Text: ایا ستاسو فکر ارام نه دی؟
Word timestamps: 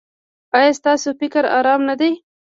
ایا 0.57 0.71
ستاسو 0.79 1.09
فکر 1.19 1.43
ارام 1.57 1.81
نه 1.89 1.95
دی؟ 1.99 2.11